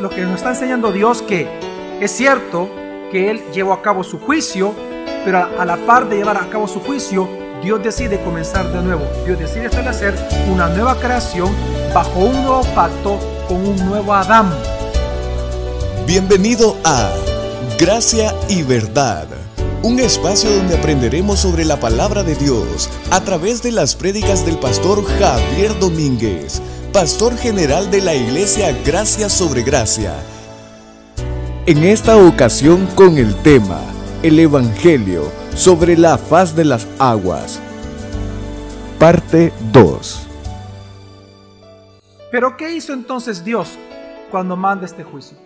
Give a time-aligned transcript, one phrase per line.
[0.00, 1.48] lo que nos está enseñando Dios que
[2.00, 2.68] es cierto
[3.10, 4.74] que Él llevó a cabo su juicio,
[5.24, 7.28] pero a la par de llevar a cabo su juicio,
[7.62, 9.06] Dios decide comenzar de nuevo.
[9.24, 10.14] Dios decide establecer
[10.52, 11.50] una nueva creación
[11.94, 14.52] bajo un nuevo pacto con un nuevo Adán.
[16.06, 17.10] Bienvenido a
[17.78, 19.28] Gracia y Verdad,
[19.82, 24.58] un espacio donde aprenderemos sobre la palabra de Dios a través de las prédicas del
[24.58, 26.60] pastor Javier Domínguez,
[26.96, 30.14] pastor general de la iglesia Gracia sobre Gracia.
[31.66, 33.82] En esta ocasión con el tema
[34.22, 37.60] El Evangelio sobre la faz de las aguas.
[38.98, 40.26] Parte 2.
[42.32, 43.68] Pero ¿qué hizo entonces Dios
[44.30, 45.36] cuando manda este juicio?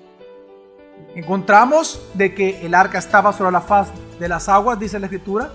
[1.17, 3.89] Encontramos de que el arca estaba sobre la faz
[4.21, 5.51] de las aguas, dice la escritura,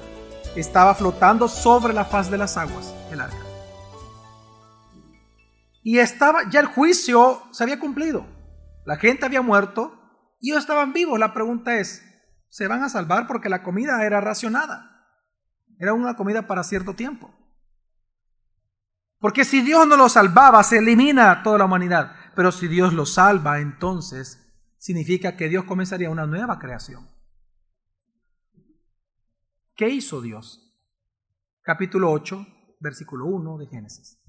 [0.58, 3.45] estaba flotando sobre la faz de las aguas, el arca.
[5.85, 8.25] Y estaba, ya el juicio se había cumplido.
[8.88, 9.94] La gente había muerto
[10.41, 11.20] y ellos estaban vivos.
[11.20, 12.03] La pregunta es,
[12.50, 13.27] ¿se van a salvar?
[13.27, 15.08] Porque la comida era racionada.
[15.77, 17.31] Era una comida para cierto tiempo.
[19.19, 22.16] Porque si Dios no lo salvaba, se elimina toda la humanidad.
[22.36, 24.44] Pero si Dios lo salva, entonces
[24.80, 27.08] significa que Dios comenzaría una nueva creación.
[29.75, 30.75] ¿Qué hizo Dios?
[31.61, 32.44] Capítulo 8,
[32.80, 34.25] versículo 1 de Génesis.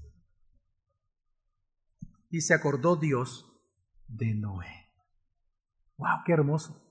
[2.29, 3.45] Y se acordó Dios
[4.07, 4.91] de Noé.
[5.97, 6.23] ¡Wow!
[6.25, 6.87] ¡Qué hermoso!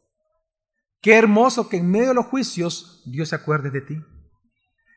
[1.01, 3.97] Qué hermoso que en medio de los juicios Dios se acuerde de ti.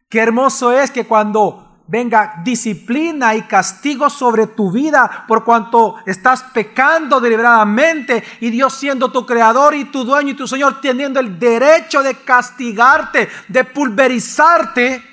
[0.10, 6.44] Qué hermoso es que cuando venga disciplina y castigo sobre tu vida por cuanto estás
[6.54, 11.38] pecando deliberadamente y Dios siendo tu creador y tu dueño y tu Señor teniendo el
[11.38, 15.04] derecho de castigarte, de pulverizarte,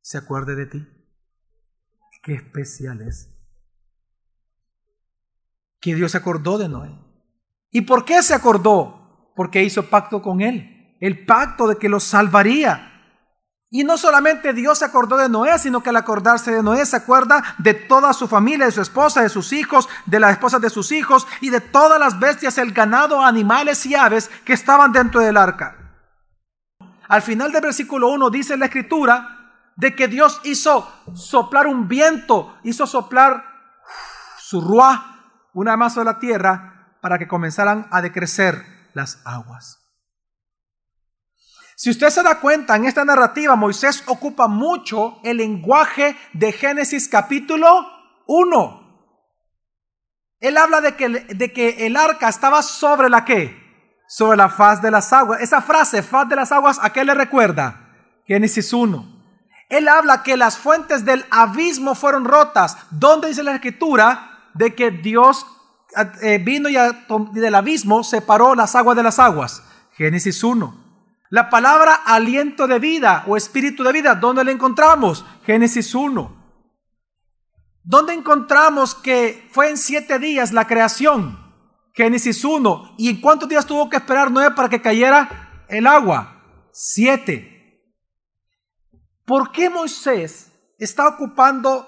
[0.00, 0.86] se acuerde de ti.
[2.22, 3.37] Qué especial es.
[5.80, 6.98] Que Dios se acordó de Noé.
[7.70, 9.32] ¿Y por qué se acordó?
[9.36, 10.96] Porque hizo pacto con él.
[11.00, 12.88] El pacto de que lo salvaría
[13.70, 16.96] y no solamente Dios se acordó de Noé, sino que al acordarse de Noé se
[16.96, 20.70] acuerda de toda su familia, de su esposa, de sus hijos, de las esposas de
[20.70, 25.20] sus hijos y de todas las bestias, el ganado, animales y aves que estaban dentro
[25.20, 25.76] del arca.
[27.08, 32.56] Al final del versículo 1 dice la escritura de que Dios hizo soplar un viento,
[32.64, 33.44] hizo soplar
[34.38, 35.17] su ruá
[35.54, 38.64] una más sobre la tierra para que comenzaran a decrecer
[38.94, 39.78] las aguas.
[41.76, 47.08] Si usted se da cuenta, en esta narrativa Moisés ocupa mucho el lenguaje de Génesis
[47.08, 47.86] capítulo
[48.26, 48.88] 1.
[50.40, 53.56] Él habla de que, de que el arca estaba sobre la qué?
[54.08, 55.40] Sobre la faz de las aguas.
[55.40, 57.94] Esa frase, faz de las aguas, ¿a qué le recuerda?
[58.26, 59.16] Génesis 1.
[59.68, 62.76] Él habla que las fuentes del abismo fueron rotas.
[62.90, 64.27] ¿Dónde dice la escritura
[64.58, 65.46] de que Dios
[66.22, 66.74] eh, vino y
[67.40, 69.62] del abismo separó las aguas de las aguas?
[69.92, 70.88] Génesis 1.
[71.30, 75.24] La palabra aliento de vida o espíritu de vida, ¿dónde la encontramos?
[75.44, 76.36] Génesis 1.
[77.84, 81.38] ¿Dónde encontramos que fue en siete días la creación?
[81.94, 82.94] Génesis 1.
[82.98, 86.42] ¿Y en cuántos días tuvo que esperar Noé para que cayera el agua?
[86.72, 87.82] Siete.
[89.24, 91.86] ¿Por qué Moisés está ocupando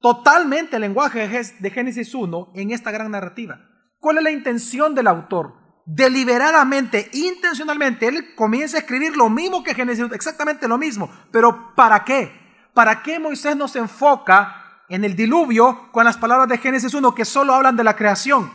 [0.00, 1.28] totalmente el lenguaje
[1.58, 3.60] de Génesis 1 en esta gran narrativa?
[3.98, 5.68] ¿Cuál es la intención del autor?
[5.90, 11.10] deliberadamente, intencionalmente, él comienza a escribir lo mismo que Génesis, exactamente lo mismo.
[11.32, 12.30] Pero ¿para qué?
[12.74, 17.24] ¿Para qué Moisés nos enfoca en el diluvio con las palabras de Génesis 1 que
[17.24, 18.52] solo hablan de la creación?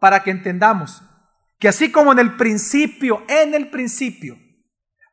[0.00, 1.02] Para que entendamos
[1.60, 4.36] que así como en el principio, en el principio,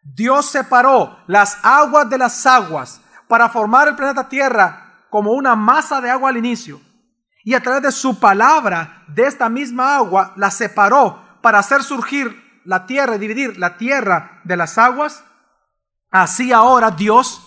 [0.02, 6.02] Dios separó las aguas de las aguas para formar el planeta Tierra como una masa
[6.02, 6.82] de agua al inicio
[7.44, 12.62] y a través de su palabra, de esta misma agua, la separó para hacer surgir
[12.66, 15.24] la tierra y dividir la tierra de las aguas.
[16.12, 17.42] Así ahora Dios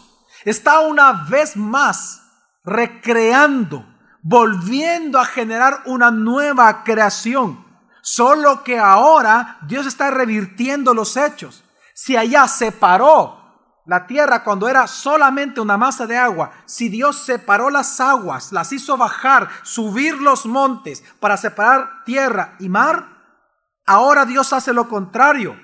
[0.45, 2.23] está una vez más
[2.65, 3.87] recreando,
[4.23, 7.65] volviendo a generar una nueva creación.
[8.01, 11.63] Solo que ahora Dios está revirtiendo los hechos.
[11.95, 13.42] Si allá separó
[13.85, 18.73] la tierra cuando era solamente una masa de agua, si Dios separó las aguas, las
[18.73, 23.09] hizo bajar, subir los montes para separar tierra y mar,
[23.87, 25.57] ahora Dios hace lo contrario.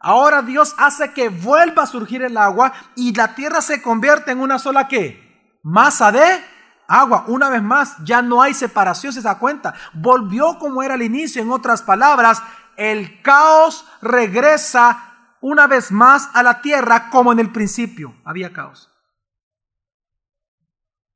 [0.00, 4.40] Ahora Dios hace que vuelva a surgir el agua y la tierra se convierte en
[4.40, 5.58] una sola qué?
[5.64, 6.44] Masa de
[6.86, 7.24] agua.
[7.26, 9.74] Una vez más, ya no hay separación, se da cuenta.
[9.94, 11.42] Volvió como era al inicio.
[11.42, 12.42] En otras palabras,
[12.76, 15.05] el caos regresa
[15.48, 18.16] una vez más a la tierra como en el principio.
[18.24, 18.90] Había caos.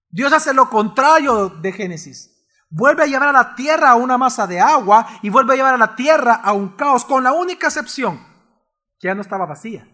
[0.08, 2.46] Dios hace lo contrario de Génesis.
[2.68, 5.74] Vuelve a llevar a la tierra a una masa de agua y vuelve a llevar
[5.74, 8.20] a la tierra a un caos, con la única excepción
[9.00, 9.88] que ya no estaba vacía,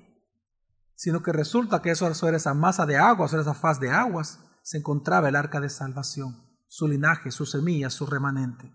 [0.94, 4.76] sino que resulta que eso, esa masa de agua, sobre esa faz de aguas, se
[4.76, 6.36] encontraba el arca de salvación,
[6.68, 8.70] su linaje, su semilla, su remanente.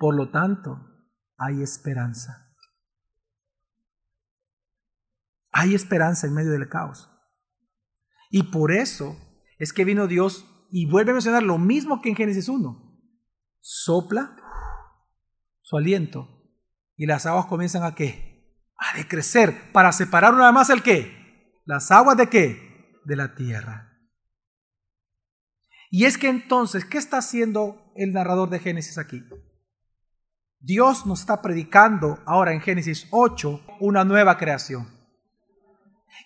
[0.00, 0.80] Por lo tanto,
[1.38, 2.43] hay esperanza.
[5.56, 7.08] Hay esperanza en medio del caos.
[8.28, 9.16] Y por eso
[9.56, 12.76] es que vino Dios y vuelve a mencionar lo mismo que en Génesis 1.
[13.60, 14.36] Sopla
[15.62, 16.28] su aliento
[16.96, 18.52] y las aguas comienzan a qué?
[18.76, 21.62] A decrecer para separar una vez más el qué?
[21.64, 22.98] Las aguas de qué?
[23.04, 23.92] De la tierra.
[25.88, 29.22] Y es que entonces, ¿qué está haciendo el narrador de Génesis aquí?
[30.58, 34.93] Dios nos está predicando ahora en Génesis 8 una nueva creación.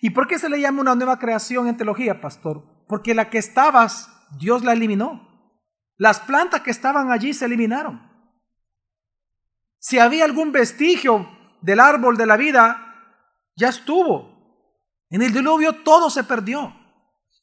[0.01, 2.63] ¿Y por qué se le llama una nueva creación en teología, pastor?
[2.87, 5.27] Porque la que estabas, Dios la eliminó.
[5.97, 8.01] Las plantas que estaban allí se eliminaron.
[9.79, 11.29] Si había algún vestigio
[11.61, 12.95] del árbol de la vida,
[13.55, 14.39] ya estuvo.
[15.09, 16.73] En el diluvio todo se perdió.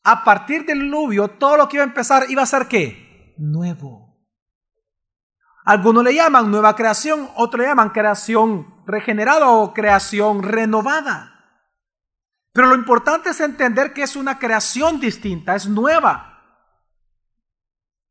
[0.05, 3.35] A partir del diluvio, todo lo que iba a empezar iba a ser qué?
[3.39, 4.07] Nuevo.
[5.65, 11.36] Algunos le llaman nueva creación, otros le llaman creación regenerada o creación renovada.
[12.57, 16.43] Pero lo importante es entender que es una creación distinta, es nueva.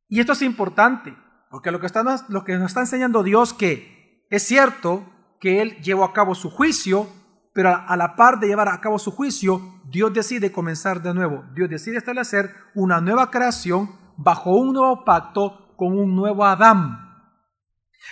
[0.08, 1.18] Y esto es importante,
[1.50, 5.04] porque lo que, está, nos está enseñando Dios que es cierto
[5.42, 7.10] que Él llevó a cabo su juicio,
[7.54, 11.44] pero a la par de llevar a cabo su juicio, Dios decide comenzar de nuevo.
[11.56, 17.34] Dios decide establecer una nueva creación bajo un nuevo pacto con un nuevo Adán.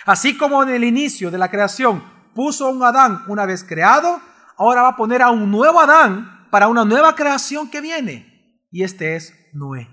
[0.04, 2.02] Así como en el inicio de la creación
[2.34, 4.20] puso un Adán una vez creado,
[4.56, 8.60] ahora va a poner a un nuevo Adán para una nueva creación que viene.
[8.70, 9.88] Y este es Noé.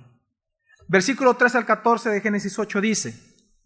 [0.88, 3.16] Versículo 13 al 14 de Génesis 8 dice,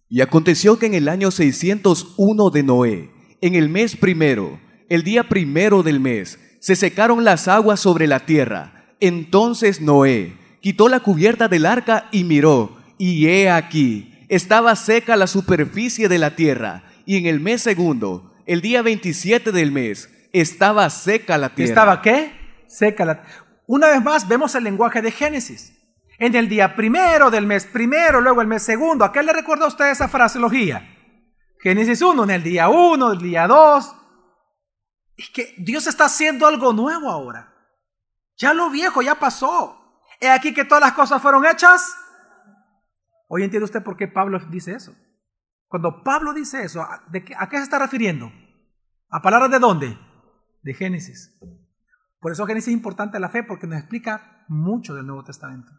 [0.09, 3.11] Y aconteció que en el año 601 de Noé,
[3.41, 4.59] en el mes primero,
[4.89, 8.95] el día primero del mes, se secaron las aguas sobre la tierra.
[8.99, 15.27] Entonces Noé quitó la cubierta del arca y miró, y he aquí, estaba seca la
[15.27, 20.09] superficie de la tierra, y en el mes segundo, el día 27 del mes,
[20.41, 21.69] estaba seca la tierra.
[21.69, 22.63] ¿Estaba qué?
[22.67, 23.23] Seca la
[23.67, 25.73] Una vez más vemos el lenguaje de Génesis.
[26.17, 29.03] En el día primero del mes primero, luego el mes segundo.
[29.03, 30.87] ¿A qué le recuerda a usted esa fraseología?
[31.59, 33.95] Génesis 1, en el día 1, el día 2.
[35.17, 37.53] Es que Dios está haciendo algo nuevo ahora.
[38.37, 40.01] Ya lo viejo ya pasó.
[40.19, 41.95] He aquí que todas las cosas fueron hechas
[43.27, 44.95] Hoy entiende usted por qué Pablo dice eso.
[45.67, 48.31] Cuando Pablo dice eso, ¿a, qué, ¿a qué se está refiriendo?
[49.09, 49.97] ¿A palabras de dónde?
[50.65, 51.37] De Génesis.
[52.19, 55.71] Por eso Génesis es importante la fe, porque nos explica mucho del Nuevo Testamento.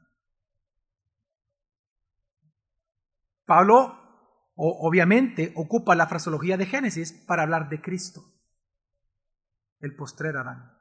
[3.44, 3.98] Pablo,
[4.54, 8.22] obviamente, ocupa la fraseología de Génesis para hablar de Cristo,
[9.80, 10.72] el postrer Adán.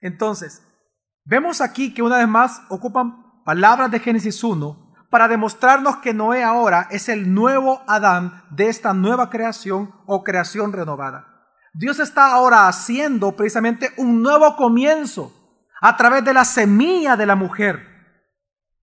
[0.00, 0.66] Entonces,
[1.24, 6.42] vemos aquí que una vez más ocupan palabras de Génesis 1 para demostrarnos que Noé
[6.42, 11.29] ahora es el nuevo Adán de esta nueva creación o creación renovada.
[11.72, 15.32] Dios está ahora haciendo precisamente un nuevo comienzo
[15.80, 17.86] a través de la semilla de la mujer.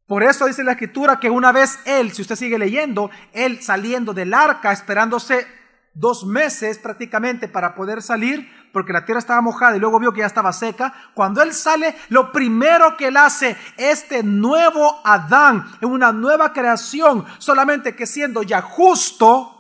[0.08, 4.14] Por eso dice la escritura que una vez él, si usted sigue leyendo, él saliendo
[4.14, 5.46] del arca, esperándose
[5.94, 10.22] dos meses prácticamente para poder salir, porque la tierra estaba mojada y luego vio que
[10.22, 10.94] ya estaba seca.
[11.14, 17.26] Cuando él sale, lo primero que él hace, este nuevo Adán, en una nueva creación,
[17.40, 19.57] solamente que siendo ya justo,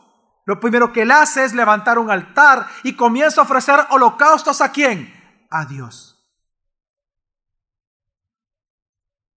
[0.47, 4.71] lo primero que él hace es levantar un altar y comienza a ofrecer holocaustos a
[4.71, 5.13] quién?
[5.51, 6.17] A Dios.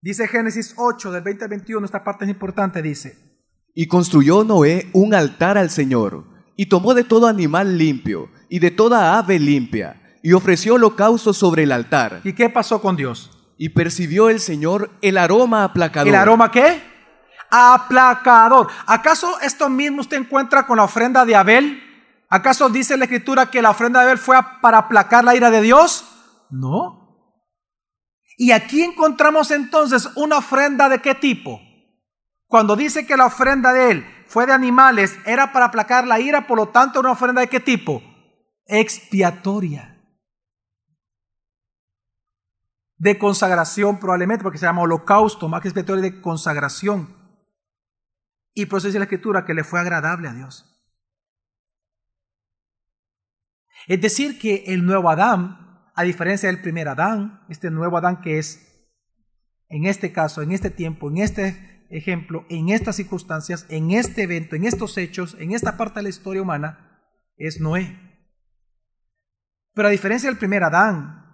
[0.01, 3.43] Dice Génesis 8 del 20 al 21, esta parte es importante, dice.
[3.75, 6.23] Y construyó Noé un altar al Señor
[6.55, 11.63] y tomó de todo animal limpio y de toda ave limpia, y ofreció holocausto sobre
[11.63, 12.21] el altar.
[12.23, 13.31] ¿Y qué pasó con Dios?
[13.57, 16.07] Y percibió el Señor el aroma aplacador.
[16.07, 16.90] ¿El aroma qué?
[17.51, 18.69] Aplacador.
[18.87, 21.83] ¿Acaso esto mismo usted encuentra con la ofrenda de Abel?
[22.29, 25.61] ¿Acaso dice la escritura que la ofrenda de Abel fue para aplacar la ira de
[25.61, 26.05] Dios?
[26.49, 27.01] No.
[28.37, 31.59] Y aquí encontramos entonces una ofrenda de qué tipo?
[32.47, 36.47] Cuando dice que la ofrenda de él fue de animales, era para aplacar la ira,
[36.47, 38.01] por lo tanto, una ofrenda de qué tipo?
[38.65, 40.01] Expiatoria.
[42.97, 47.20] De consagración, probablemente, porque se llama holocausto, más que expiatoria de consagración.
[48.53, 50.67] Y por la escritura que le fue agradable a Dios.
[53.87, 58.37] Es decir, que el nuevo Adán, a diferencia del primer Adán, este nuevo Adán que
[58.37, 58.87] es,
[59.69, 64.55] en este caso, en este tiempo, en este ejemplo en estas circunstancias, en este evento,
[64.55, 67.01] en estos hechos, en esta parte de la historia humana,
[67.37, 67.97] es Noé.
[69.73, 71.25] Pero a diferencia del primer Adán,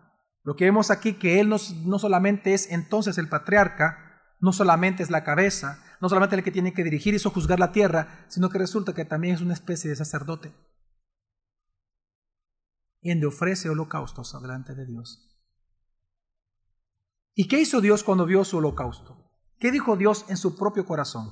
[0.43, 5.03] lo que vemos aquí que él no, no solamente es entonces el patriarca, no solamente
[5.03, 8.49] es la cabeza, no solamente el que tiene que dirigir y sojuzgar la tierra, sino
[8.49, 10.53] que resulta que también es una especie de sacerdote.
[13.01, 15.27] Y en de ofrece holocaustos delante de Dios.
[17.35, 19.31] ¿Y qué hizo Dios cuando vio su holocausto?
[19.59, 21.31] ¿Qué dijo Dios en su propio corazón?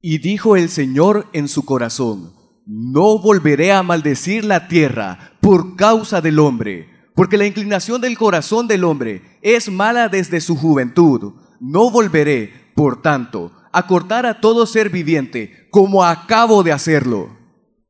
[0.00, 2.34] Y dijo el Señor en su corazón,
[2.66, 8.68] no volveré a maldecir la tierra por causa del hombre, porque la inclinación del corazón
[8.68, 11.32] del hombre es mala desde su juventud.
[11.60, 17.36] No volveré, por tanto, a cortar a todo ser viviente, como acabo de hacerlo.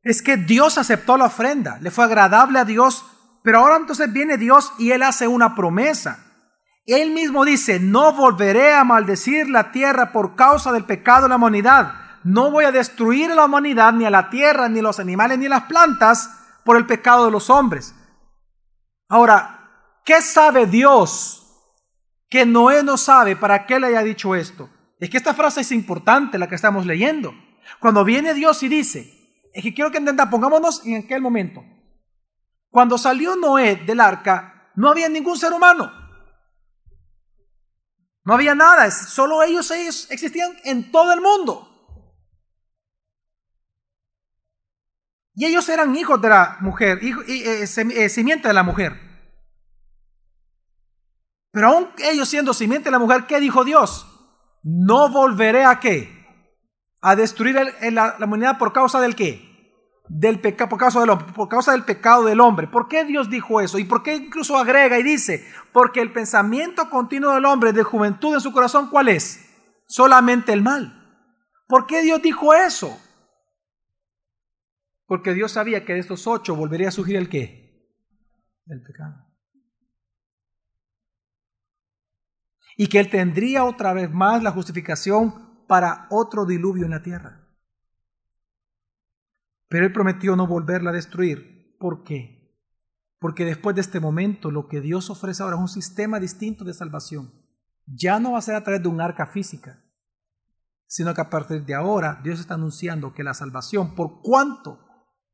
[0.03, 3.05] Es que Dios aceptó la ofrenda, le fue agradable a Dios,
[3.43, 6.25] pero ahora entonces viene Dios y Él hace una promesa.
[6.85, 11.35] Él mismo dice, no volveré a maldecir la tierra por causa del pecado de la
[11.35, 11.93] humanidad.
[12.23, 15.37] No voy a destruir a la humanidad, ni a la tierra, ni a los animales,
[15.37, 16.31] ni a las plantas,
[16.63, 17.93] por el pecado de los hombres.
[19.07, 21.35] Ahora, ¿qué sabe Dios
[22.29, 24.69] que Noé no sabe para qué le haya dicho esto?
[24.99, 27.33] Es que esta frase es importante, la que estamos leyendo.
[27.79, 31.63] Cuando viene Dios y dice, es que quiero que entienda, pongámonos en aquel momento.
[32.69, 35.91] Cuando salió Noé del arca, no había ningún ser humano.
[38.25, 41.65] No había nada, solo ellos, ellos existían en todo el mundo.
[45.33, 48.99] Y ellos eran hijos de la mujer, hijo, eh, eh, simiente de la mujer.
[51.51, 54.05] Pero aún ellos siendo simiente de la mujer, ¿qué dijo Dios?
[54.63, 56.09] No volveré a qué?
[57.01, 57.55] A destruir
[57.91, 59.47] la, humanidad por causa del qué?
[60.09, 62.67] Del pecado, por causa del por causa del pecado del hombre.
[62.67, 63.77] ¿Por qué Dios dijo eso?
[63.77, 65.45] ¿Y por qué incluso agrega y dice?
[65.71, 69.45] Porque el pensamiento continuo del hombre de juventud en su corazón, ¿cuál es?
[69.87, 70.95] Solamente el mal.
[71.67, 72.99] ¿Por qué Dios dijo eso?
[75.05, 77.87] Porque Dios sabía que de estos ocho volvería a surgir el qué?
[78.65, 79.28] El pecado.
[82.81, 87.45] Y que Él tendría otra vez más la justificación para otro diluvio en la tierra.
[89.67, 91.75] Pero Él prometió no volverla a destruir.
[91.77, 92.57] ¿Por qué?
[93.19, 96.73] Porque después de este momento lo que Dios ofrece ahora es un sistema distinto de
[96.73, 97.33] salvación.
[97.85, 99.83] Ya no va a ser a través de un arca física,
[100.87, 104.79] sino que a partir de ahora Dios está anunciando que la salvación, por cuanto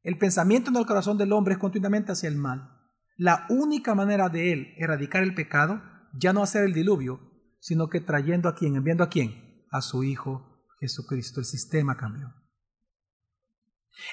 [0.02, 2.72] el pensamiento en el corazón del hombre es continuamente hacia el mal,
[3.18, 7.35] la única manera de él erradicar el pecado ya no va a ser el diluvio,
[7.66, 11.40] sino que trayendo a quién, enviando a quién, a su Hijo Jesucristo.
[11.40, 12.32] El sistema cambió.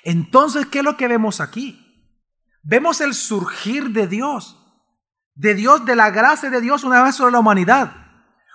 [0.05, 1.79] Entonces, ¿qué es lo que vemos aquí?
[2.63, 4.57] Vemos el surgir de Dios,
[5.35, 7.95] de Dios, de la gracia de Dios una vez sobre la humanidad.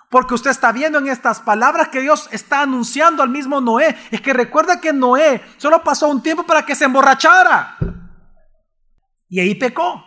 [0.09, 3.95] Porque usted está viendo en estas palabras que Dios está anunciando al mismo Noé.
[4.09, 7.77] Es que recuerda que Noé solo pasó un tiempo para que se emborrachara.
[9.29, 10.03] Y ahí pecó.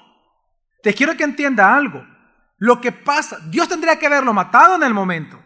[0.83, 2.10] Te quiero que entienda algo.
[2.61, 5.43] Lo que pasa, Dios tendría que haberlo matado en el momento.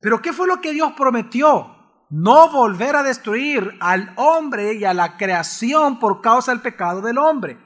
[0.00, 1.76] Pero ¿qué fue lo que Dios prometió?
[2.10, 7.18] No volver a destruir al hombre y a la creación por causa del pecado del
[7.18, 7.58] hombre.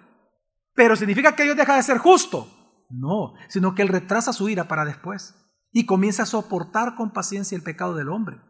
[0.75, 2.49] Pero ¿significa que Dios deja de ser justo?
[2.89, 5.35] No, sino que Él retrasa su ira para después
[5.71, 8.41] y comienza a soportar con paciencia el pecado del hombre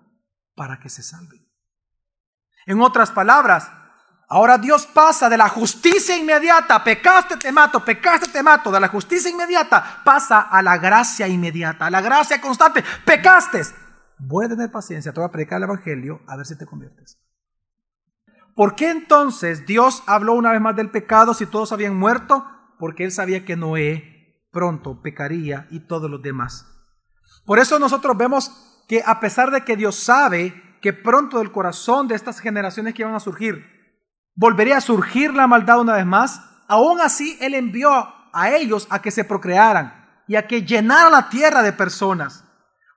[0.55, 1.45] para que se salve.
[2.67, 3.73] En otras palabras,
[4.29, 8.89] Ahora Dios pasa de la justicia inmediata, pecaste, te mato, pecaste, te mato, de la
[8.89, 13.63] justicia inmediata pasa a la gracia inmediata, a la gracia constante, pecaste.
[14.19, 17.21] Voy a tener paciencia, te voy a predicar el Evangelio a ver si te conviertes.
[18.57, 22.45] ¿Por qué entonces Dios habló una vez más del pecado si todos habían muerto?
[22.81, 26.67] Porque Él sabía que Noé pronto pecaría y todos los demás.
[27.45, 32.09] Por eso nosotros vemos que a pesar de que Dios sabe que pronto del corazón
[32.09, 33.76] de estas generaciones que van a surgir
[34.37, 37.91] volvería a surgir la maldad una vez más, aún así Él envió
[38.33, 42.45] a ellos a que se procrearan y a que llenaran la tierra de personas.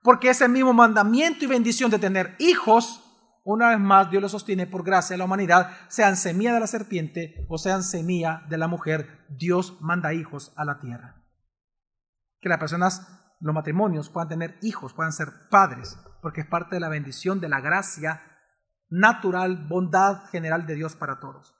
[0.02, 3.02] Porque ese mismo mandamiento y bendición de tener hijos,
[3.44, 6.66] una vez más Dios lo sostiene por gracia de la humanidad, sean semilla de la
[6.66, 11.24] serpiente o sean semilla de la mujer, Dios manda hijos a la tierra.
[12.40, 13.06] Que las personas,
[13.40, 17.48] los matrimonios puedan tener hijos, puedan ser padres, porque es parte de la bendición de
[17.48, 18.29] la gracia
[18.90, 21.54] natural, bondad general de Dios para todos.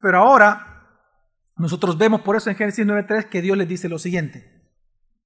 [0.00, 0.72] Pero ahora
[1.56, 4.72] nosotros vemos por eso en Génesis 9.3 que Dios les dice lo siguiente.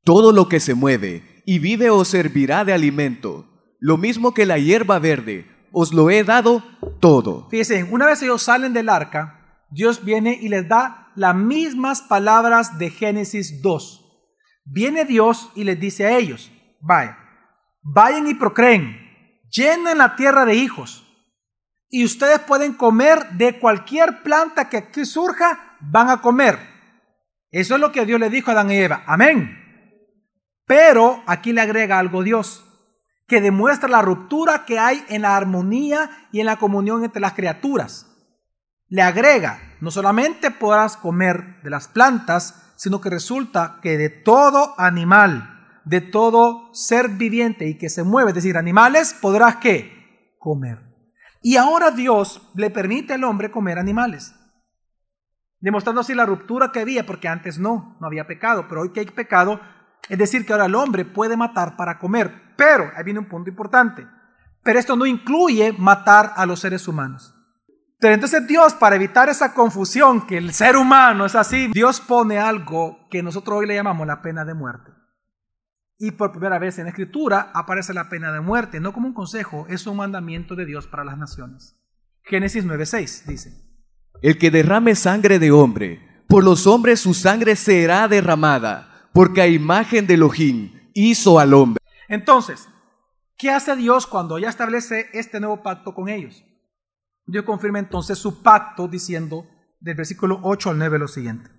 [0.04, 3.47] Todo lo que se mueve y vive os servirá de alimento.
[3.80, 6.62] Lo mismo que la hierba verde, os lo he dado
[7.00, 7.49] todo.
[7.50, 12.78] Fíjense, una vez ellos salen del arca, Dios viene y les da las mismas palabras
[12.78, 14.02] de Génesis 2.
[14.64, 17.18] Viene Dios y les dice a ellos, vaya,
[17.83, 19.05] vayan y procreen,
[19.50, 21.04] llenen la tierra de hijos.
[21.88, 26.58] Y ustedes pueden comer de cualquier planta que aquí surja, van a comer.
[27.50, 29.04] Eso es lo que Dios le dijo a Adán y Eva.
[29.06, 29.62] Amén.
[30.66, 32.64] Pero aquí le agrega algo Dios,
[33.28, 37.34] que demuestra la ruptura que hay en la armonía y en la comunión entre las
[37.34, 38.06] criaturas.
[38.88, 44.74] Le agrega, no solamente podrás comer de las plantas, sino que resulta que de todo
[44.78, 45.55] animal,
[45.87, 50.35] de todo ser viviente y que se mueve, es decir, animales, podrás qué?
[50.38, 50.81] Comer.
[51.43, 54.35] Y ahora Dios le permite al hombre comer animales.
[55.61, 58.99] Demostrando así la ruptura que había, porque antes no, no había pecado, pero hoy que
[58.99, 59.61] hay pecado,
[60.09, 62.55] es decir, que ahora el hombre puede matar para comer.
[62.57, 64.05] Pero, ahí viene un punto importante,
[64.64, 67.33] pero esto no incluye matar a los seres humanos.
[68.00, 72.38] Pero entonces Dios, para evitar esa confusión que el ser humano es así, Dios pone
[72.40, 74.95] algo que nosotros hoy le llamamos la pena de muerte.
[75.98, 79.14] Y por primera vez en la escritura aparece la pena de muerte, no como un
[79.14, 81.74] consejo, es un mandamiento de Dios para las naciones.
[82.22, 83.66] Génesis 9:6 dice.
[84.20, 89.46] El que derrame sangre de hombre, por los hombres su sangre será derramada, porque a
[89.46, 91.82] imagen de Elohim hizo al hombre.
[92.08, 92.68] Entonces,
[93.38, 96.44] ¿qué hace Dios cuando ya establece este nuevo pacto con ellos?
[97.26, 99.46] Dios confirma entonces su pacto diciendo
[99.80, 101.50] del versículo 8 al 9 lo siguiente.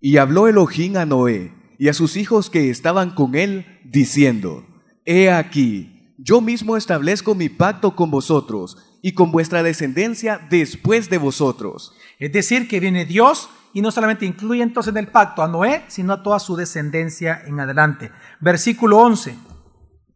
[0.00, 4.66] Y habló Elohim a Noé y a sus hijos que estaban con él, diciendo,
[5.06, 11.16] He aquí, yo mismo establezco mi pacto con vosotros y con vuestra descendencia después de
[11.16, 11.94] vosotros.
[12.18, 15.82] Es decir, que viene Dios y no solamente incluye entonces en el pacto a Noé,
[15.88, 18.12] sino a toda su descendencia en adelante.
[18.40, 19.34] Versículo 11.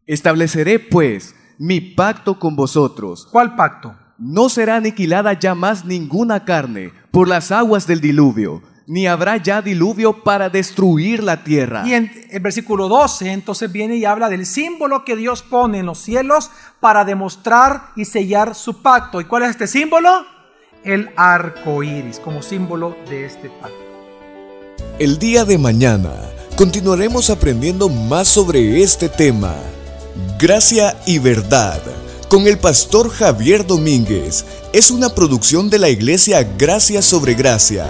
[0.05, 3.27] Estableceré pues mi pacto con vosotros.
[3.31, 3.95] ¿Cuál pacto?
[4.17, 9.61] no será aniquilada ya más ninguna carne por las aguas del diluvio, ni habrá ya
[9.61, 11.83] diluvio para destruir la tierra.
[11.85, 15.85] Y en el versículo 12 entonces viene y habla del símbolo que Dios pone en
[15.85, 19.21] los cielos para demostrar y sellar su pacto.
[19.21, 20.25] ¿Y cuál es este símbolo?
[20.83, 23.75] El arco iris, como símbolo de este pacto.
[24.99, 26.13] El día de mañana
[26.55, 29.55] continuaremos aprendiendo más sobre este tema.
[30.37, 31.81] Gracia y verdad
[32.29, 34.45] con el pastor Javier Domínguez.
[34.73, 37.89] Es una producción de la iglesia Gracia sobre Gracia.